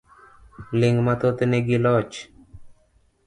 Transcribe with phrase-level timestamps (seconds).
[0.79, 2.15] Ling' mathoth nigi loch.